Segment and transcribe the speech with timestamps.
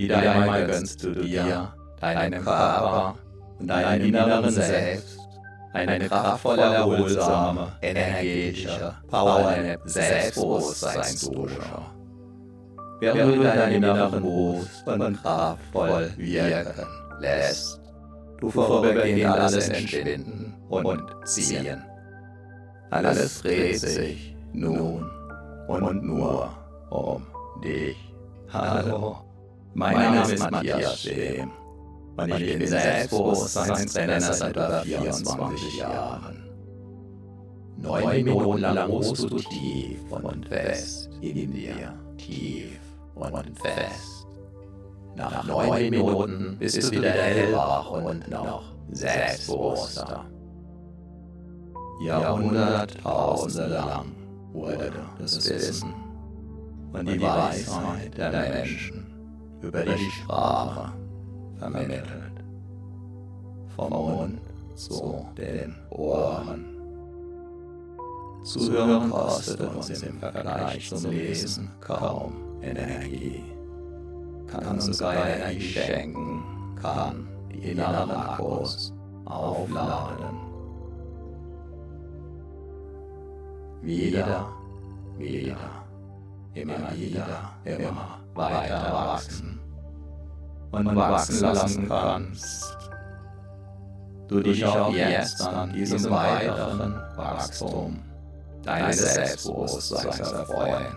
[0.00, 3.16] Wieder einmal gönnst du dir, deinem Körper
[3.58, 5.18] und deinem inneren Selbst
[5.74, 11.60] eine kraftvolle, erholsame, energetische, powernde Selbstbewusstseinsdusche.
[13.00, 16.86] Während du deinen inneren Boost und kraftvoll wirken
[17.20, 17.78] lässt,
[18.40, 21.84] du vorübergehend alles entschwinden und ziehen.
[22.88, 25.10] Alles dreht sich nun
[25.68, 26.48] und nur
[26.88, 27.26] um
[27.62, 27.96] dich.
[28.48, 29.29] Hallo,
[29.74, 31.50] mein Name ist Matthias Schem
[32.16, 36.50] und ich bin Selbstbewusstseinstrainer seit über 24 Jahren.
[37.76, 42.78] Neun Minuten lang ruhst du tief und fest in dir, tief
[43.14, 44.26] und fest.
[45.16, 50.26] Nach neun Minuten bist du wieder hellwach und noch selbstbewusster.
[52.02, 54.12] Jahrhunderttausende lang
[54.52, 55.94] wurde das Wissen
[56.92, 59.09] und die Weisheit der Menschen
[59.62, 60.92] über die Sprache
[61.58, 62.32] vermittelt.
[63.76, 64.40] Vom Mund
[64.74, 66.76] zu den Ohren.
[68.42, 73.44] Zuhören kostet uns im Vergleich zum Lesen kaum Energie.
[74.46, 76.42] Kann uns sogar Energie schenken,
[76.80, 78.92] kann die inneren Akkus
[79.26, 80.40] aufladen.
[83.82, 84.48] Wieder,
[85.18, 85.56] wieder,
[86.54, 89.60] immer wieder, immer weiter wachsen
[90.70, 92.78] und wachsen lassen kannst.
[94.28, 97.98] Du dich auch jetzt an diesem weiteren Wachstum
[98.62, 100.96] deines Selbstbewusstseins erfreuen.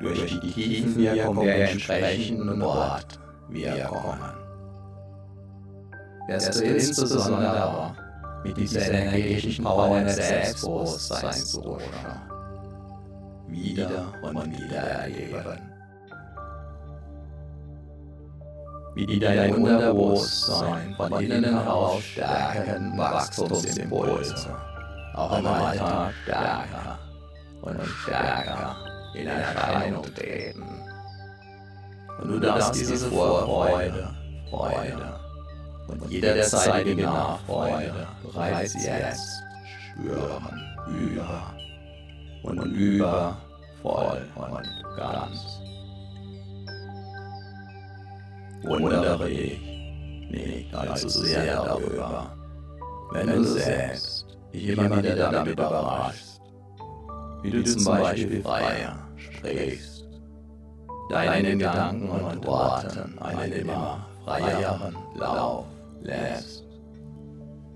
[0.00, 4.20] Durch die Tiefenwirkung der entsprechenden Wortwirkungen
[6.28, 7.96] wirst du insbesondere
[8.44, 11.58] mit dieser energetischen Power deines Selbstbewusstseins
[13.48, 15.76] wieder und wieder erleben.
[18.96, 24.56] wie dein Unterbewusstsein von innen heraus stärken Wachstumsimpulse,
[25.14, 26.98] auch im Alltag stärker
[27.60, 28.76] und stärker
[29.14, 30.64] in Erscheinung treten.
[32.22, 34.08] Und du darfst diese Vorfreude,
[34.48, 35.20] Freude
[35.88, 39.42] und jederzeitige Nachfreude bereits jetzt
[39.92, 41.55] spüren, über
[42.46, 43.36] und über,
[43.82, 45.56] voll und ganz.
[48.66, 49.60] wundere ich
[50.30, 52.32] nicht allzu sehr darüber,
[53.12, 56.40] wenn du selbst dich immer wieder damit überraschst,
[57.42, 60.04] wie du zum Beispiel freier sprichst,
[61.10, 65.66] deinen Gedanken und Worten einen immer freieren Lauf
[66.02, 66.64] lässt,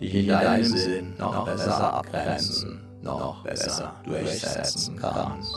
[0.00, 5.54] dich in deinem Sinn noch besser abgrenzen, noch besser durchsetzen kannst.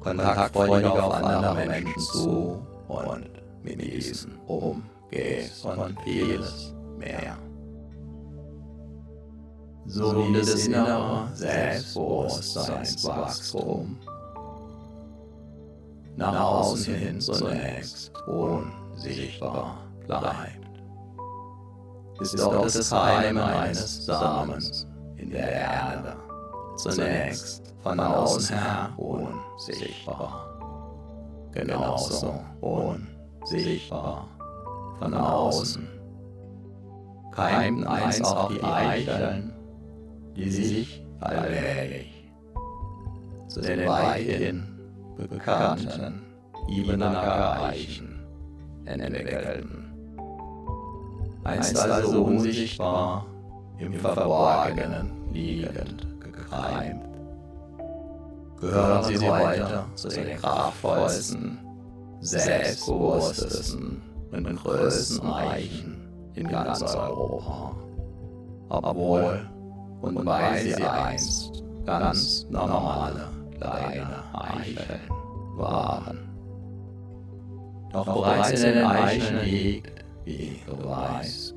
[0.00, 3.28] Kontaktfreudig auf andere Menschen zu und
[3.62, 7.38] mit diesen umgehst und vieles mehr.
[9.86, 13.98] So wie das innere Selbstbewusstseinswachstum
[16.16, 20.66] nach außen hin zunächst unsichtbar bleibt,
[22.20, 24.86] ist auch das Heim eines Samens
[25.26, 26.16] in der Erde
[26.76, 30.46] zunächst von außen her unsichtbar
[31.52, 34.28] genauso unsichtbar
[34.98, 35.88] von außen.
[37.32, 39.52] Keimten einst auch die Eicheln,
[40.36, 42.30] die sich allmählich
[43.48, 44.78] zu den weithin
[45.16, 46.22] bekannten
[46.68, 48.20] Ibenacker Eichen
[48.84, 49.92] entwickelten.
[51.44, 53.26] Einst also unsichtbar
[53.78, 57.06] im Verborgenen liegend gekreimt
[58.60, 61.58] gehören sie heute zu den kraftvollsten,
[62.20, 67.76] selbstbewusstesten und größten Eichen in ganz Europa.
[68.68, 69.48] Obwohl
[70.00, 75.00] und weil sie einst ganz normale kleine Eicheln
[75.56, 76.18] waren.
[77.92, 81.54] Doch bereits in den Eicheln liegt, wie du weißt,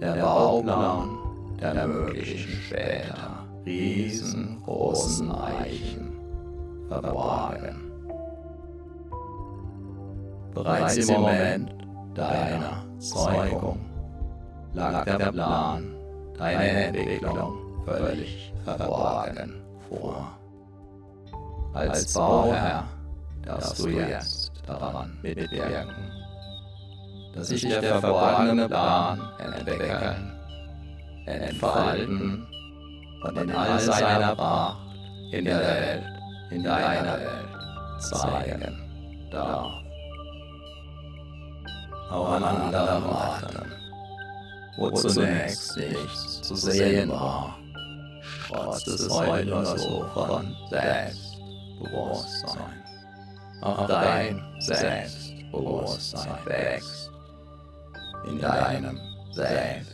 [0.00, 1.21] der Bauplan
[1.62, 6.20] der möglichen später riesengroßen Eichen
[6.88, 7.92] verborgen.
[10.54, 11.74] Bereits im Moment
[12.14, 13.78] deiner Zeugung
[14.74, 15.94] lag der Plan
[16.36, 20.38] deiner Entwicklung völlig verborgen vor.
[21.74, 22.84] Als Bauherr
[23.44, 26.10] darfst du jetzt daran mitwirken,
[27.34, 30.41] dass sich der verborgene Plan entwickeln,
[31.26, 32.46] entfalten
[33.22, 34.78] und in all seiner Pracht
[35.30, 36.02] in der Welt
[36.50, 37.48] in deiner Welt
[38.00, 38.78] zeigen
[39.30, 39.72] darf.
[42.10, 43.72] Auch an anderen Orten,
[44.76, 47.56] wo zunächst nichts zu sehen war,
[48.48, 52.82] trotz des heute nur so von Selbstbewusstsein.
[53.62, 57.10] Auch dein Selbstbewusstsein wächst
[58.26, 58.98] in deinem
[59.30, 59.91] Selbst.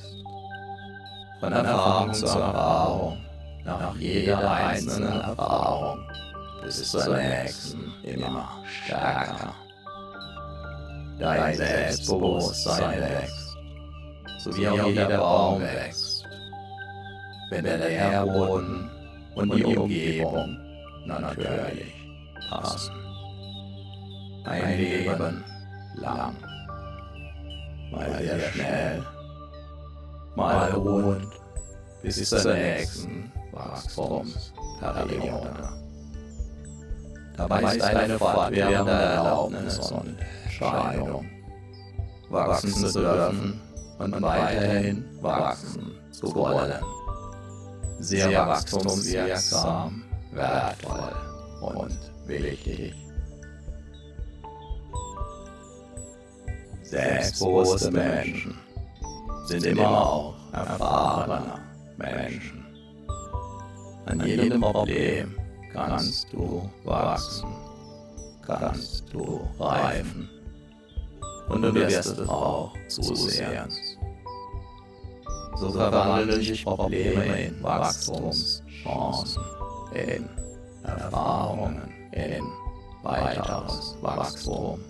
[1.40, 3.19] Von Erfahrung zu Erfahrung,
[3.64, 6.00] nach jeder einzelnen Erfahrung,
[6.62, 9.55] bis zur nächsten immer stärker.
[11.20, 13.56] Dein Selbstbewusstsein wächst,
[14.38, 16.25] so wie auch jeder Baum wächst.
[17.50, 18.91] Wenn der Nährboden
[19.34, 20.58] und die Umgebung
[21.06, 21.94] natürlich
[22.50, 22.94] passen.
[24.44, 25.44] Ein Leben
[25.94, 26.37] lang
[27.91, 29.02] mal sehr schnell,
[30.38, 31.29] mal ruhend,
[32.00, 35.69] bis zur nächsten Wachstumsperiode.
[37.37, 41.29] Dabei ist eine fortwährende Erlaubnis und Entscheidung,
[42.31, 43.61] wachsen zu dürfen
[43.99, 46.82] und weiterhin wachsen zu wollen.
[47.99, 51.17] Sehr wachstumswirksam, wertvoll
[51.62, 52.94] und wichtig.
[56.82, 58.68] Selbstbewusste Menschen
[59.48, 61.54] sind immer auch erfahrene
[61.96, 62.66] Menschen.
[64.04, 65.36] An jedem Problem
[65.72, 67.48] kannst du wachsen,
[68.46, 70.28] kannst du reifen
[71.48, 73.96] und du wirst es auch zusehends.
[75.56, 79.42] So verwandeln sich Probleme in Wachstumschancen,
[79.94, 80.28] in
[80.84, 82.44] Erfahrungen, in
[83.02, 84.80] weiteres Wachstum.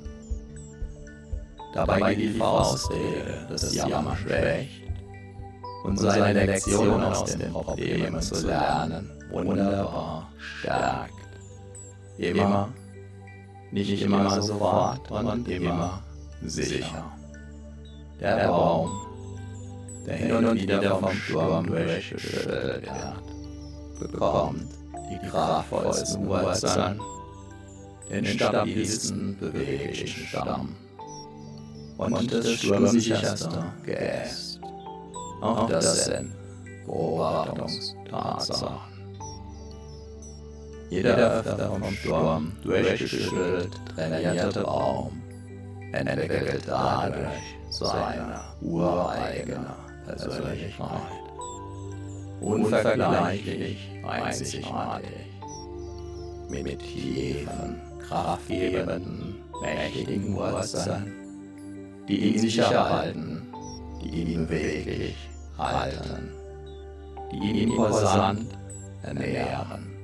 [1.78, 4.82] Dabei geht die Faustregel des Jammer schwächt
[5.84, 11.14] und seine Lektion aus den Problemen zu lernen wunderbar stärkt.
[12.18, 12.70] Immer,
[13.70, 16.02] nicht immer sofort und immer
[16.42, 17.12] sicher.
[18.20, 18.90] Der Baum,
[20.04, 24.66] der hin und wieder vom Sturm durchgeschüttelt wird, bekommt
[25.12, 27.00] die kraftvollsten Wurzeln,
[28.10, 30.74] den stabilsten beweglichen Stamm
[31.98, 34.60] und das sturmsicherste Geäst.
[35.40, 36.32] Auch das sind
[36.86, 38.78] Beobachtungstatsachen.
[40.90, 45.22] Jeder öfter vom Sturm durchgeschüttelt trainierte Baum
[45.92, 47.28] entwickelt dadurch
[47.70, 49.74] seine ureigene
[50.06, 50.88] Persönlichkeit.
[52.40, 55.08] Unvergleichlich einzigartig.
[56.48, 61.17] Mit tiefen, kraftgebenden, mächtigen Wurzeln
[62.08, 63.52] die ihn sicher halten,
[64.02, 65.16] die ihn beweglich
[65.58, 66.30] halten,
[67.30, 68.48] die ihn imposant
[69.02, 69.94] ernähren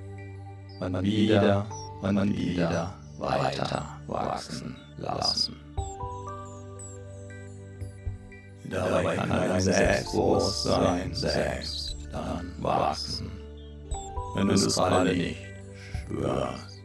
[0.80, 1.66] und wieder
[2.02, 5.56] und wieder weiter wachsen lassen.
[8.68, 13.30] Dabei kann dein Selbstbewusstsein selbst dann wachsen,
[14.34, 15.36] wenn du es gerade nicht
[16.02, 16.82] spürst.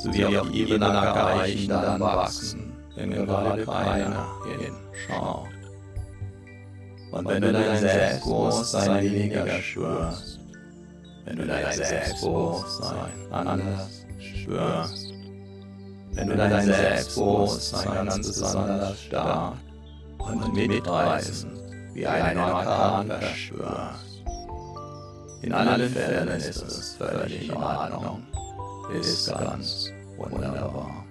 [0.00, 5.48] So wie auf Ebene erreichen dann wachsen wenn gerade keiner hinschaut.
[7.10, 10.40] Und wenn du dein Selbstbewusstsein weniger spürst,
[11.24, 15.14] wenn du dein Selbstbewusstsein anders spürst,
[16.12, 19.54] wenn du dein Selbstbewusstsein ganz besonders stark
[20.18, 21.58] und mitreißend
[21.94, 24.24] wie ein Orkan verspürst.
[25.42, 28.22] In allen Fällen ist es völlig in Ordnung,
[28.92, 31.01] ist ganz wunderbar.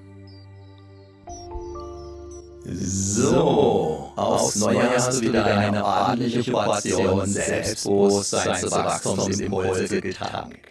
[2.63, 10.67] So, aufs Neue hast du wieder eine ordentliche Portion Selbstbewusstseinswachstumsimpulse getankt.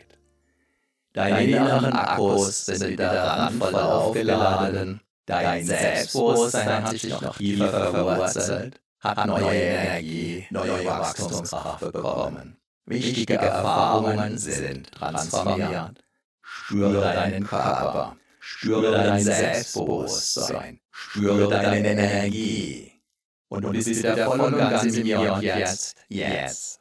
[1.13, 5.01] Deine inneren Akkus sind wieder randvoll aufgeladen.
[5.27, 12.57] Dein Selbstbewusstsein hat sich noch tiefer verwurzelt, hat neue Energie, neue Wachstumskraft bekommen.
[12.87, 16.05] Wichtige Erfahrungen sind transformiert.
[16.43, 18.17] Spüre deinen Körper,
[18.50, 22.92] spüre dein Selbstbewusstsein, Spüre deine Energie.
[23.49, 25.97] Und du bist wieder voll und ganz im Hier und Jetzt.
[26.09, 26.80] Jetzt.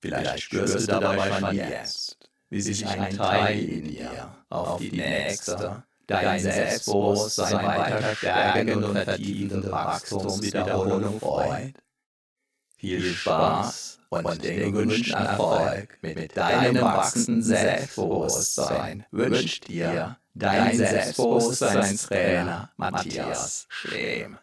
[0.00, 2.16] Vielleicht spürst du dabei schon jetzt,
[2.48, 9.70] wie sich ein Teil in dir auf die nächste, dein Selbstbewusstsein weiter stärkende und vertiefende
[9.70, 11.74] Wachstumswiederholung freut.
[12.78, 23.66] Viel Spaß und den gewünschten Erfolg mit deinem wachsenden Selbstbewusstsein wünscht dir dein Selbstbewusstseinstrainer Matthias
[23.68, 24.38] Schlehm.